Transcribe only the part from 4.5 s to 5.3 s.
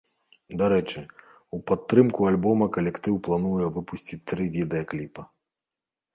відэакліпа.